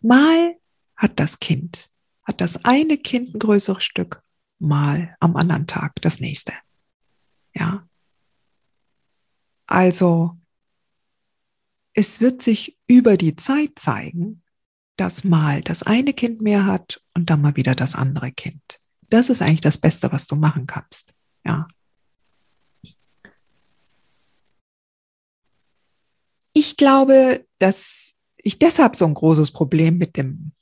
Mal 0.00 0.56
hat 0.96 1.18
das 1.18 1.38
Kind, 1.38 1.90
hat 2.24 2.40
das 2.40 2.64
eine 2.64 2.98
Kind 2.98 3.34
ein 3.34 3.38
größeres 3.38 3.84
Stück, 3.84 4.22
mal 4.58 5.16
am 5.20 5.36
anderen 5.36 5.66
Tag 5.66 5.94
das 6.02 6.20
nächste. 6.20 6.52
Ja. 7.54 7.88
Also, 9.66 10.36
es 11.94 12.20
wird 12.20 12.42
sich 12.42 12.78
über 12.86 13.16
die 13.16 13.36
Zeit 13.36 13.78
zeigen, 13.78 14.42
dass 14.96 15.24
mal 15.24 15.60
das 15.60 15.82
eine 15.82 16.12
Kind 16.12 16.40
mehr 16.40 16.66
hat 16.66 17.02
und 17.14 17.30
dann 17.30 17.40
mal 17.40 17.56
wieder 17.56 17.74
das 17.74 17.94
andere 17.94 18.32
Kind. 18.32 18.80
Das 19.10 19.30
ist 19.30 19.42
eigentlich 19.42 19.60
das 19.60 19.78
Beste, 19.78 20.12
was 20.12 20.26
du 20.26 20.36
machen 20.36 20.66
kannst. 20.66 21.14
Ja. 21.44 21.66
Ich 26.52 26.76
glaube, 26.76 27.46
dass 27.58 28.12
ich 28.36 28.58
deshalb 28.58 28.94
so 28.96 29.06
ein 29.06 29.14
großes 29.14 29.52
Problem 29.52 29.98
mit 29.98 30.16
dem 30.16 30.52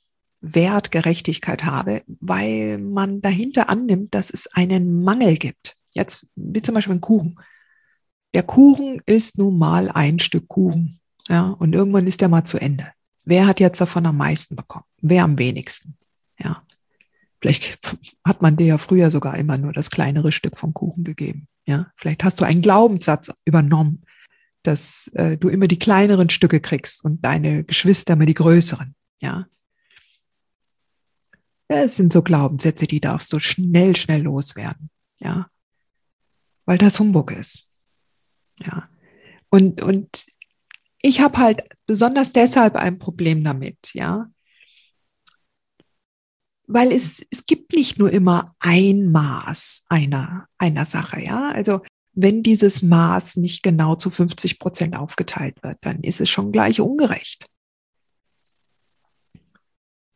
Wert 0.41 0.91
Gerechtigkeit 0.91 1.63
habe, 1.63 2.03
weil 2.07 2.77
man 2.77 3.21
dahinter 3.21 3.69
annimmt, 3.69 4.13
dass 4.13 4.29
es 4.29 4.47
einen 4.47 5.03
Mangel 5.03 5.37
gibt. 5.37 5.77
Jetzt 5.93 6.27
wie 6.35 6.61
zum 6.61 6.75
Beispiel 6.75 6.95
ein 6.95 7.01
Kuchen. 7.01 7.39
Der 8.33 8.43
Kuchen 8.43 9.01
ist 9.05 9.37
nun 9.37 9.57
mal 9.57 9.89
ein 9.89 10.19
Stück 10.19 10.47
Kuchen. 10.47 10.99
Ja, 11.29 11.49
und 11.49 11.73
irgendwann 11.73 12.07
ist 12.07 12.21
der 12.21 12.29
mal 12.29 12.43
zu 12.43 12.57
Ende. 12.57 12.87
Wer 13.23 13.47
hat 13.47 13.59
jetzt 13.59 13.79
davon 13.79 14.05
am 14.05 14.17
meisten 14.17 14.55
bekommen? 14.55 14.85
Wer 15.01 15.23
am 15.23 15.37
wenigsten? 15.37 15.97
Ja. 16.37 16.63
Vielleicht 17.39 17.79
hat 18.25 18.41
man 18.41 18.57
dir 18.57 18.67
ja 18.67 18.77
früher 18.77 19.11
sogar 19.11 19.37
immer 19.37 19.57
nur 19.57 19.73
das 19.73 19.89
kleinere 19.89 20.31
Stück 20.31 20.57
vom 20.57 20.73
Kuchen 20.73 21.03
gegeben. 21.03 21.47
Ja. 21.65 21.91
Vielleicht 21.95 22.23
hast 22.23 22.41
du 22.41 22.45
einen 22.45 22.61
Glaubenssatz 22.61 23.31
übernommen, 23.45 24.03
dass 24.63 25.09
äh, 25.13 25.37
du 25.37 25.49
immer 25.49 25.67
die 25.67 25.79
kleineren 25.79 26.29
Stücke 26.29 26.59
kriegst 26.59 27.03
und 27.03 27.23
deine 27.23 27.63
Geschwister 27.63 28.13
immer 28.13 28.25
die 28.25 28.33
größeren. 28.33 28.95
Ja. 29.21 29.47
Es 31.67 31.95
sind 31.95 32.13
so 32.13 32.21
Glaubenssätze, 32.21 32.87
die 32.87 33.01
darfst 33.01 33.31
du 33.33 33.39
schnell, 33.39 33.95
schnell 33.95 34.23
loswerden. 34.23 34.89
Ja. 35.19 35.47
Weil 36.65 36.77
das 36.77 36.99
Humbug 36.99 37.31
ist. 37.31 37.69
Ja. 38.59 38.89
Und, 39.49 39.81
und 39.81 40.25
ich 41.01 41.19
habe 41.19 41.37
halt 41.37 41.63
besonders 41.85 42.31
deshalb 42.31 42.75
ein 42.75 42.97
Problem 42.97 43.43
damit, 43.43 43.93
ja. 43.93 44.29
Weil 46.65 46.91
es, 46.91 47.25
es 47.29 47.43
gibt 47.43 47.73
nicht 47.73 47.99
nur 47.99 48.11
immer 48.11 48.55
ein 48.59 49.11
Maß 49.11 49.83
einer, 49.89 50.47
einer 50.57 50.85
Sache, 50.85 51.21
ja. 51.21 51.51
Also 51.51 51.81
wenn 52.13 52.43
dieses 52.43 52.81
Maß 52.81 53.37
nicht 53.37 53.63
genau 53.63 53.95
zu 53.95 54.11
50 54.11 54.59
Prozent 54.59 54.95
aufgeteilt 54.95 55.61
wird, 55.63 55.77
dann 55.81 56.01
ist 56.01 56.21
es 56.21 56.29
schon 56.29 56.51
gleich 56.51 56.79
ungerecht. 56.79 57.47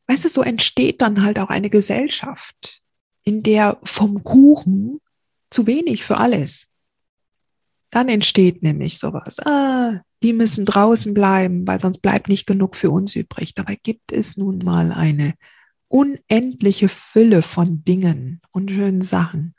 Weißt 0.08 0.24
du, 0.24 0.30
so 0.30 0.42
entsteht 0.42 1.02
dann 1.02 1.24
halt 1.24 1.38
auch 1.38 1.50
eine 1.50 1.70
Gesellschaft, 1.70 2.82
in 3.24 3.44
der 3.44 3.78
vom 3.84 4.24
Kuchen 4.24 5.02
zu 5.58 5.66
wenig 5.66 6.04
für 6.04 6.18
alles. 6.18 6.68
Dann 7.90 8.10
entsteht 8.10 8.62
nämlich 8.62 9.00
sowas. 9.00 9.40
Ah, 9.40 10.04
die 10.22 10.34
müssen 10.34 10.66
draußen 10.66 11.16
bleiben, 11.16 11.66
weil 11.66 11.82
sonst 11.82 12.02
bleibt 12.04 12.30
nicht 12.30 12.46
genug 12.46 12.76
für 12.76 12.92
uns 12.92 13.16
übrig. 13.16 13.56
Dabei 13.56 13.76
gibt 13.76 14.12
es 14.12 14.38
nun 14.38 14.60
mal 14.60 14.92
eine 14.92 15.34
unendliche 15.88 16.90
Fülle 16.90 17.42
von 17.42 17.84
Dingen 17.84 18.40
und 18.52 18.70
schönen 18.70 19.02
Sachen, 19.02 19.56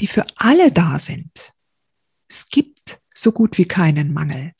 die 0.00 0.06
für 0.06 0.24
alle 0.36 0.72
da 0.72 0.98
sind. 0.98 1.52
Es 2.26 2.48
gibt 2.48 3.02
so 3.14 3.32
gut 3.32 3.58
wie 3.58 3.66
keinen 3.66 4.14
Mangel. 4.14 4.52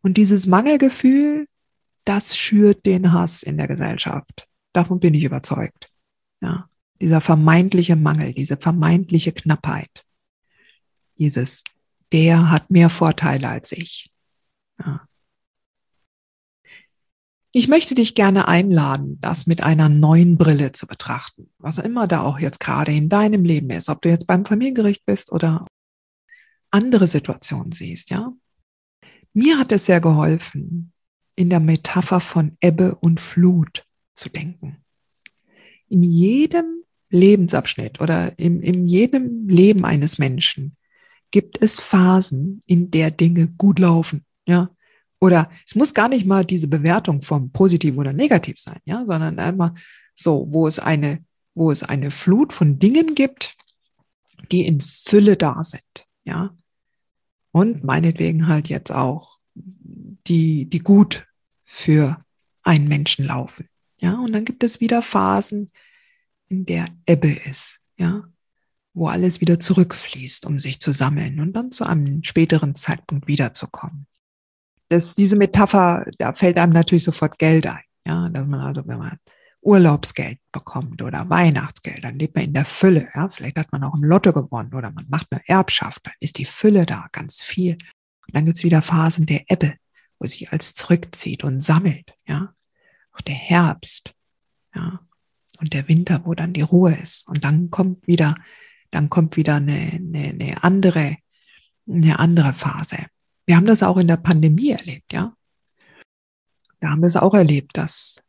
Und 0.00 0.16
dieses 0.16 0.46
Mangelgefühl, 0.46 1.46
das 2.06 2.38
schürt 2.38 2.86
den 2.86 3.12
Hass 3.12 3.42
in 3.42 3.58
der 3.58 3.68
Gesellschaft. 3.68 4.48
Davon 4.72 4.98
bin 4.98 5.12
ich 5.12 5.24
überzeugt. 5.24 5.90
Ja, 6.40 6.70
dieser 7.00 7.20
vermeintliche 7.20 7.96
Mangel, 7.96 8.32
diese 8.32 8.56
vermeintliche 8.56 9.32
Knappheit, 9.32 10.04
dieses 11.18 11.64
der 12.12 12.50
hat 12.50 12.70
mehr 12.70 12.90
Vorteile 12.90 13.48
als 13.48 13.72
ich. 13.72 14.12
Ja. 14.78 15.08
Ich 17.52 17.68
möchte 17.68 17.94
dich 17.94 18.14
gerne 18.14 18.48
einladen, 18.48 19.18
das 19.20 19.46
mit 19.46 19.62
einer 19.62 19.88
neuen 19.88 20.36
Brille 20.36 20.72
zu 20.72 20.86
betrachten, 20.86 21.50
was 21.58 21.78
immer 21.78 22.06
da 22.06 22.22
auch 22.22 22.38
jetzt 22.38 22.60
gerade 22.60 22.92
in 22.92 23.08
deinem 23.08 23.44
Leben 23.44 23.70
ist, 23.70 23.88
ob 23.88 24.02
du 24.02 24.10
jetzt 24.10 24.26
beim 24.26 24.44
Familiengericht 24.44 25.06
bist 25.06 25.32
oder 25.32 25.66
andere 26.70 27.06
Situationen 27.06 27.72
siehst, 27.72 28.10
ja. 28.10 28.32
Mir 29.32 29.58
hat 29.58 29.72
es 29.72 29.86
sehr 29.86 30.00
geholfen, 30.00 30.92
in 31.34 31.50
der 31.50 31.60
Metapher 31.60 32.20
von 32.20 32.56
Ebbe 32.60 32.94
und 32.96 33.20
Flut 33.20 33.84
zu 34.14 34.28
denken. 34.28 34.82
In 35.88 36.02
jedem 36.02 36.84
Lebensabschnitt 37.10 38.00
oder 38.00 38.38
in, 38.38 38.60
in 38.60 38.86
jedem 38.86 39.48
Leben 39.48 39.84
eines 39.84 40.18
Menschen 40.18 40.76
gibt 41.30 41.60
es 41.60 41.78
Phasen, 41.78 42.60
in 42.66 42.90
der 42.90 43.10
Dinge 43.10 43.48
gut 43.48 43.78
laufen, 43.78 44.24
ja. 44.46 44.70
Oder 45.18 45.50
es 45.66 45.74
muss 45.74 45.94
gar 45.94 46.08
nicht 46.08 46.26
mal 46.26 46.44
diese 46.44 46.68
Bewertung 46.68 47.22
vom 47.22 47.50
positiv 47.50 47.96
oder 47.96 48.12
negativ 48.12 48.58
sein, 48.58 48.78
ja, 48.84 49.04
sondern 49.06 49.38
einmal 49.38 49.70
so, 50.14 50.46
wo 50.50 50.66
es 50.66 50.78
eine, 50.78 51.24
wo 51.54 51.70
es 51.70 51.82
eine 51.82 52.10
Flut 52.10 52.52
von 52.52 52.78
Dingen 52.78 53.14
gibt, 53.14 53.56
die 54.52 54.66
in 54.66 54.80
Fülle 54.80 55.36
da 55.36 55.62
sind, 55.62 56.06
ja. 56.24 56.54
Und 57.50 57.84
meinetwegen 57.84 58.48
halt 58.48 58.68
jetzt 58.68 58.92
auch 58.92 59.38
die, 59.54 60.68
die 60.68 60.80
gut 60.80 61.26
für 61.64 62.22
einen 62.62 62.88
Menschen 62.88 63.24
laufen, 63.24 63.68
Ja, 63.98 64.18
und 64.18 64.32
dann 64.32 64.44
gibt 64.44 64.62
es 64.64 64.80
wieder 64.80 65.00
Phasen, 65.00 65.70
in 66.48 66.66
der 66.66 66.86
Ebbe 67.06 67.32
ist, 67.32 67.80
ja, 67.96 68.24
wo 68.94 69.08
alles 69.08 69.40
wieder 69.40 69.60
zurückfließt, 69.60 70.46
um 70.46 70.58
sich 70.58 70.80
zu 70.80 70.92
sammeln 70.92 71.40
und 71.40 71.52
dann 71.52 71.70
zu 71.70 71.84
einem 71.84 72.22
späteren 72.24 72.74
Zeitpunkt 72.74 73.26
wiederzukommen. 73.26 74.06
Das, 74.88 75.14
diese 75.14 75.36
Metapher, 75.36 76.06
da 76.18 76.32
fällt 76.32 76.58
einem 76.58 76.72
natürlich 76.72 77.04
sofort 77.04 77.38
Geld 77.38 77.66
ein. 77.66 77.82
Ja, 78.06 78.28
dass 78.28 78.46
man 78.46 78.60
also, 78.60 78.86
wenn 78.86 78.98
man 78.98 79.18
Urlaubsgeld 79.60 80.38
bekommt 80.52 81.02
oder 81.02 81.28
Weihnachtsgeld, 81.28 82.04
dann 82.04 82.18
lebt 82.18 82.36
man 82.36 82.44
in 82.44 82.54
der 82.54 82.64
Fülle. 82.64 83.08
Ja, 83.14 83.28
vielleicht 83.28 83.58
hat 83.58 83.72
man 83.72 83.82
auch 83.82 83.94
im 83.94 84.04
Lotto 84.04 84.32
gewonnen 84.32 84.72
oder 84.72 84.92
man 84.92 85.06
macht 85.08 85.26
eine 85.30 85.42
Erbschaft, 85.46 86.06
dann 86.06 86.14
ist 86.20 86.38
die 86.38 86.44
Fülle 86.44 86.86
da, 86.86 87.08
ganz 87.10 87.42
viel. 87.42 87.72
Und 87.72 88.34
dann 88.34 88.44
gibt's 88.44 88.62
wieder 88.62 88.80
Phasen 88.80 89.26
der 89.26 89.50
Ebbe, 89.50 89.74
wo 90.20 90.26
sich 90.26 90.52
alles 90.52 90.74
zurückzieht 90.74 91.42
und 91.42 91.62
sammelt. 91.62 92.14
Ja, 92.26 92.54
auch 93.12 93.20
der 93.22 93.34
Herbst. 93.34 94.14
Ja, 94.72 95.00
und 95.60 95.72
der 95.72 95.88
Winter, 95.88 96.22
wo 96.24 96.34
dann 96.34 96.52
die 96.52 96.62
Ruhe 96.62 96.94
ist. 96.94 97.28
Und 97.28 97.44
dann 97.44 97.70
kommt 97.70 98.06
wieder, 98.06 98.34
dann 98.90 99.08
kommt 99.08 99.36
wieder 99.36 99.56
eine, 99.56 99.92
eine, 99.92 100.28
eine 100.28 100.64
andere, 100.64 101.16
eine 101.88 102.18
andere 102.18 102.52
Phase. 102.52 103.06
Wir 103.46 103.56
haben 103.56 103.66
das 103.66 103.82
auch 103.82 103.96
in 103.96 104.08
der 104.08 104.16
Pandemie 104.16 104.70
erlebt, 104.70 105.12
ja. 105.12 105.34
Da 106.80 106.90
haben 106.90 107.00
wir 107.00 107.06
es 107.06 107.16
auch 107.16 107.34
erlebt, 107.34 107.76
dass 107.76 108.22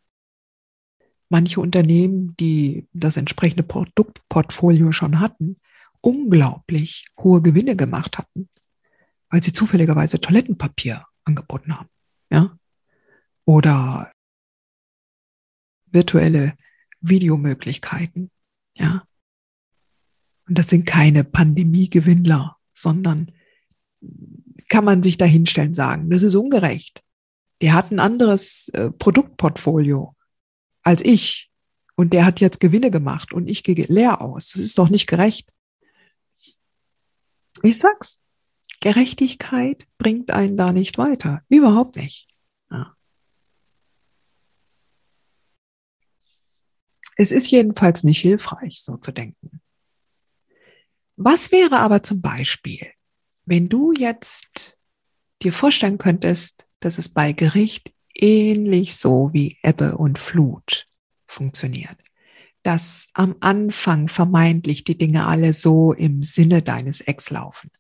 manche 1.29 1.59
Unternehmen, 1.59 2.36
die 2.38 2.88
das 2.93 3.17
entsprechende 3.17 3.63
Produktportfolio 3.63 4.91
schon 4.91 5.19
hatten, 5.19 5.57
unglaublich 6.00 7.07
hohe 7.19 7.41
Gewinne 7.41 7.75
gemacht 7.75 8.17
hatten, 8.17 8.50
weil 9.29 9.43
sie 9.43 9.51
zufälligerweise 9.51 10.21
Toilettenpapier 10.21 11.05
angeboten 11.25 11.77
haben, 11.77 11.89
ja. 12.29 12.57
Oder 13.45 14.12
virtuelle 15.86 16.55
Videomöglichkeiten, 17.01 18.31
ja. 18.75 19.03
Und 20.47 20.57
das 20.57 20.67
sind 20.67 20.85
keine 20.85 21.23
Pandemiegewinnler, 21.23 22.57
sondern 22.73 23.31
kann 24.69 24.85
man 24.85 25.03
sich 25.03 25.17
dahinstellen 25.17 25.73
sagen, 25.73 26.09
das 26.09 26.23
ist 26.23 26.35
ungerecht. 26.35 27.03
Der 27.61 27.73
hat 27.73 27.91
ein 27.91 27.99
anderes 27.99 28.69
äh, 28.69 28.91
Produktportfolio 28.91 30.15
als 30.83 31.03
ich 31.03 31.51
und 31.95 32.13
der 32.13 32.25
hat 32.25 32.39
jetzt 32.39 32.59
Gewinne 32.59 32.91
gemacht 32.91 33.33
und 33.33 33.49
ich 33.49 33.63
gehe 33.63 33.75
leer 33.87 34.21
aus. 34.21 34.51
Das 34.51 34.61
ist 34.61 34.77
doch 34.77 34.89
nicht 34.89 35.07
gerecht. 35.07 35.51
Ich 37.63 37.77
sag's. 37.77 38.21
Gerechtigkeit 38.79 39.87
bringt 39.97 40.29
einen 40.29 40.55
da 40.55 40.71
nicht 40.71 40.99
weiter. 40.99 41.41
Überhaupt 41.49 41.95
nicht. 41.95 42.27
Es 47.17 47.31
ist 47.31 47.50
jedenfalls 47.50 48.03
nicht 48.03 48.21
hilfreich, 48.21 48.81
so 48.83 48.97
zu 48.97 49.12
denken. 49.12 49.59
Was 51.15 51.51
wäre 51.51 51.79
aber 51.79 52.03
zum 52.03 52.21
Beispiel, 52.21 52.91
wenn 53.45 53.69
du 53.69 53.91
jetzt 53.91 54.77
dir 55.41 55.51
vorstellen 55.51 55.97
könntest, 55.97 56.67
dass 56.79 57.00
es 57.00 57.09
bei 57.09 57.33
Gericht 57.33 57.91
ähnlich 58.13 58.95
so 58.97 59.31
wie 59.33 59.57
Ebbe 59.63 59.97
und 59.97 60.19
Flut 60.19 60.88
funktioniert, 61.25 61.97
dass 62.62 63.09
am 63.13 63.36
Anfang 63.39 64.09
vermeintlich 64.09 64.83
die 64.83 64.97
Dinge 64.97 65.25
alle 65.25 65.53
so 65.53 65.93
im 65.93 66.21
Sinne 66.21 66.62
deines 66.62 67.01
Ex 67.01 67.31
laufen. 67.31 67.71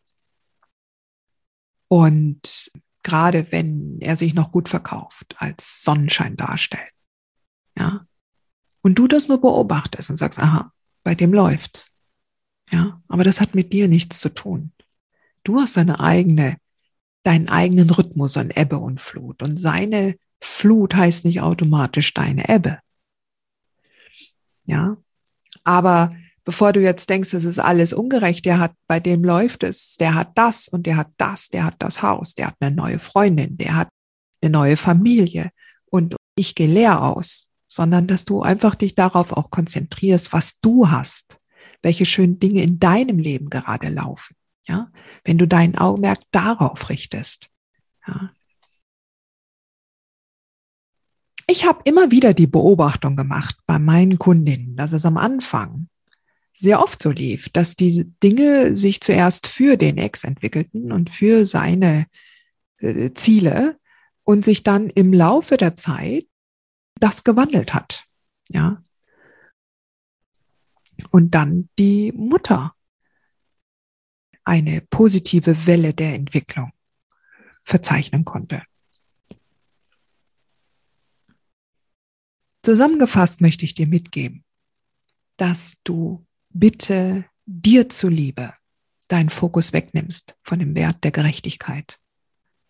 Und 1.89 2.71
gerade 3.03 3.51
wenn 3.51 3.99
er 4.01 4.17
sich 4.17 4.33
noch 4.33 4.51
gut 4.51 4.67
verkauft, 4.67 5.35
als 5.37 5.83
Sonnenschein 5.83 6.35
darstellt. 6.35 6.91
Ja, 7.77 8.06
und 8.87 8.95
du 8.95 9.05
das 9.09 9.27
nur 9.27 9.41
beobachtest 9.41 10.09
und 10.09 10.15
sagst, 10.15 10.39
aha, 10.39 10.71
bei 11.03 11.13
dem 11.13 11.33
läuft's. 11.33 11.91
Ja, 12.71 13.01
aber 13.09 13.25
das 13.25 13.41
hat 13.41 13.53
mit 13.53 13.73
dir 13.73 13.89
nichts 13.89 14.21
zu 14.21 14.29
tun. 14.29 14.71
Du 15.43 15.59
hast 15.59 15.75
deine 15.75 15.99
eigene, 15.99 16.55
deinen 17.23 17.49
eigenen 17.49 17.89
Rhythmus 17.89 18.37
an 18.37 18.49
Ebbe 18.49 18.77
und 18.77 19.01
Flut 19.01 19.43
und 19.43 19.57
seine 19.59 20.15
Flut 20.39 20.95
heißt 20.95 21.25
nicht 21.25 21.41
automatisch 21.41 22.13
deine 22.13 22.47
Ebbe. 22.47 22.79
Ja, 24.63 24.95
aber 25.65 26.15
bevor 26.45 26.71
du 26.71 26.79
jetzt 26.79 27.09
denkst, 27.09 27.33
es 27.33 27.43
ist 27.43 27.59
alles 27.59 27.91
ungerecht, 27.91 28.45
der 28.45 28.57
hat, 28.57 28.71
bei 28.87 29.01
dem 29.01 29.21
läuft 29.21 29.63
es, 29.63 29.97
der 29.97 30.15
hat 30.15 30.37
das 30.37 30.69
und 30.69 30.87
der 30.87 30.95
hat 30.95 31.11
das, 31.17 31.49
der 31.49 31.65
hat 31.65 31.75
das 31.79 32.01
Haus, 32.01 32.35
der 32.35 32.47
hat 32.47 32.55
eine 32.61 32.73
neue 32.73 32.99
Freundin, 32.99 33.57
der 33.57 33.75
hat 33.75 33.89
eine 34.41 34.51
neue 34.51 34.77
Familie 34.77 35.51
und 35.87 36.15
ich 36.37 36.55
gehe 36.55 36.71
leer 36.71 37.03
aus 37.03 37.49
sondern 37.67 38.07
dass 38.07 38.25
du 38.25 38.41
einfach 38.41 38.75
dich 38.75 38.95
darauf 38.95 39.31
auch 39.33 39.51
konzentrierst, 39.51 40.33
was 40.33 40.59
du 40.59 40.89
hast, 40.89 41.39
welche 41.81 42.05
schönen 42.05 42.39
Dinge 42.39 42.63
in 42.63 42.79
deinem 42.79 43.19
Leben 43.19 43.49
gerade 43.49 43.89
laufen. 43.89 44.35
Ja, 44.67 44.91
wenn 45.23 45.37
du 45.37 45.47
dein 45.47 45.77
Augenmerk 45.77 46.19
darauf 46.31 46.89
richtest. 46.89 47.49
Ja. 48.05 48.31
Ich 51.49 51.65
habe 51.65 51.79
immer 51.85 52.11
wieder 52.11 52.33
die 52.33 52.47
Beobachtung 52.47 53.15
gemacht 53.15 53.57
bei 53.65 53.79
meinen 53.79 54.19
Kundinnen, 54.19 54.75
dass 54.75 54.91
es 54.91 55.05
am 55.05 55.15
Anfang 55.15 55.87
sehr 56.51 56.81
oft 56.81 57.01
so 57.01 57.11
lief, 57.11 57.49
dass 57.49 57.75
diese 57.75 58.05
Dinge 58.05 58.75
sich 58.75 58.99
zuerst 58.99 59.47
für 59.47 59.77
den 59.77 59.97
Ex 59.97 60.23
entwickelten 60.23 60.91
und 60.91 61.09
für 61.11 61.45
seine 61.45 62.07
äh, 62.79 63.11
Ziele 63.13 63.77
und 64.23 64.43
sich 64.43 64.63
dann 64.63 64.89
im 64.89 65.13
Laufe 65.13 65.55
der 65.55 65.77
Zeit 65.77 66.25
das 66.99 67.23
gewandelt 67.23 67.73
hat. 67.73 68.05
Ja. 68.49 68.81
Und 71.11 71.31
dann 71.31 71.69
die 71.77 72.11
Mutter 72.11 72.73
eine 74.43 74.81
positive 74.81 75.67
Welle 75.67 75.93
der 75.93 76.13
Entwicklung 76.13 76.71
verzeichnen 77.65 78.23
konnte. 78.23 78.63
Zusammengefasst 82.63 83.41
möchte 83.41 83.65
ich 83.65 83.75
dir 83.75 83.87
mitgeben, 83.87 84.43
dass 85.37 85.81
du 85.83 86.25
bitte 86.49 87.25
dir 87.45 87.89
zuliebe 87.89 88.53
deinen 89.07 89.29
Fokus 89.29 89.73
wegnimmst 89.73 90.37
von 90.43 90.59
dem 90.59 90.75
Wert 90.75 91.03
der 91.03 91.11
Gerechtigkeit, 91.11 91.99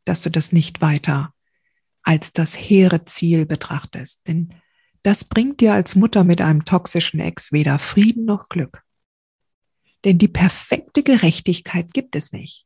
dass 0.06 0.22
du 0.22 0.30
das 0.30 0.52
nicht 0.52 0.82
weiter 0.82 1.34
als 2.08 2.32
das 2.32 2.58
hehre 2.58 3.04
Ziel 3.04 3.46
betrachtest. 3.46 4.22
Denn 4.28 4.50
das 5.04 5.26
bringt 5.26 5.60
dir 5.60 5.74
als 5.74 5.98
Mutter 5.98 6.24
mit 6.24 6.42
einem 6.42 6.64
toxischen 6.64 7.20
Ex 7.20 7.52
weder 7.52 7.80
Frieden 7.80 8.24
noch 8.24 8.48
Glück. 8.48 8.82
Denn 10.06 10.18
die 10.18 10.30
perfekte 10.30 11.04
Gerechtigkeit 11.04 11.94
gibt 11.94 12.16
es 12.16 12.32
nicht. 12.32 12.66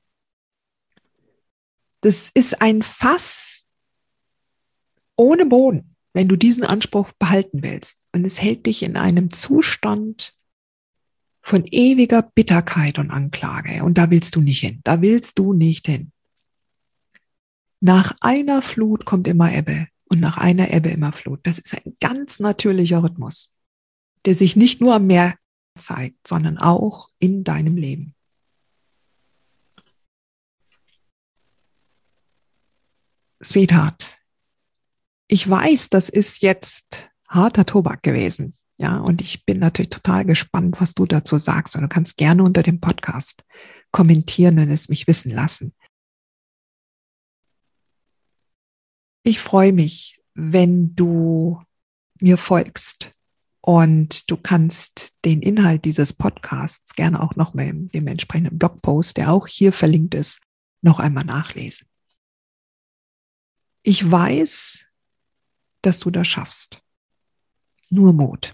Das 2.02 2.30
ist 2.36 2.62
ein 2.62 2.84
Fass 2.84 3.66
ohne 5.16 5.48
Boden, 5.48 5.96
wenn 6.14 6.28
du 6.28 6.36
diesen 6.36 6.64
Anspruch 6.64 7.12
behalten 7.14 7.64
willst. 7.64 8.06
Und 8.12 8.26
es 8.26 8.44
hält 8.44 8.68
dich 8.68 8.84
in 8.84 8.96
einem 8.96 9.34
Zustand 9.34 10.38
von 11.42 11.66
ewiger 11.66 12.22
Bitterkeit 12.22 13.00
und 13.00 13.10
Anklage. 13.10 13.84
Und 13.84 13.98
da 13.98 14.12
willst 14.12 14.36
du 14.36 14.42
nicht 14.42 14.60
hin. 14.60 14.82
Da 14.84 15.02
willst 15.02 15.40
du 15.40 15.54
nicht 15.54 15.88
hin. 15.88 16.12
Nach 17.84 18.14
einer 18.22 18.62
Flut 18.62 19.06
kommt 19.06 19.28
immer 19.28 19.52
Ebbe 19.52 19.88
und 20.06 20.20
nach 20.20 20.38
einer 20.38 20.72
Ebbe 20.72 20.90
immer 20.90 21.12
Flut. 21.12 21.40
Das 21.44 21.58
ist 21.58 21.74
ein 21.74 21.98
ganz 22.00 22.40
natürlicher 22.40 23.02
Rhythmus, 23.02 23.56
der 24.26 24.36
sich 24.36 24.56
nicht 24.56 24.82
nur 24.82 24.96
am 24.96 25.08
Meer 25.08 25.36
zeigt, 25.76 26.28
sondern 26.28 26.60
auch 26.60 27.10
in 27.18 27.44
deinem 27.44 27.78
Leben. 27.78 28.14
Sweetheart, 33.44 34.20
ich 35.28 35.50
weiß, 35.50 35.90
das 35.90 36.10
ist 36.10 36.44
jetzt 36.44 37.10
harter 37.28 37.66
Tobak 37.66 38.04
gewesen. 38.04 38.54
Ja, 38.78 39.00
und 39.00 39.22
ich 39.22 39.44
bin 39.44 39.58
natürlich 39.58 39.90
total 39.90 40.26
gespannt, 40.26 40.80
was 40.80 40.94
du 40.94 41.08
dazu 41.08 41.40
sagst. 41.40 41.76
Und 41.76 41.82
du 41.82 41.88
kannst 41.88 42.18
gerne 42.18 42.44
unter 42.44 42.62
dem 42.62 42.80
Podcast 42.80 43.44
kommentieren 43.92 44.60
und 44.60 44.70
es 44.70 44.88
mich 44.90 45.08
wissen 45.08 45.32
lassen. 45.32 45.74
Ich 49.24 49.40
freue 49.40 49.72
mich, 49.74 50.20
wenn 50.34 50.96
du 50.96 51.62
mir 52.20 52.38
folgst 52.38 53.12
und 53.62 54.32
du 54.32 54.38
kannst 54.38 55.14
den 55.26 55.42
Inhalt 55.42 55.86
dieses 55.86 56.14
Podcasts 56.14 56.96
gerne 56.96 57.22
auch 57.22 57.36
noch 57.36 57.54
mal 57.54 57.68
in 57.68 57.90
dem 57.90 58.08
entsprechenden 58.08 58.58
Blogpost, 58.58 59.18
der 59.18 59.32
auch 59.32 59.48
hier 59.48 59.72
verlinkt 59.72 60.16
ist, 60.16 60.42
noch 60.82 61.00
einmal 61.00 61.26
nachlesen. 61.26 61.88
Ich 63.84 64.10
weiß, 64.10 64.88
dass 65.82 66.00
du 66.00 66.10
das 66.10 66.28
schaffst. 66.28 66.82
Nur 67.90 68.14
Mut. 68.14 68.54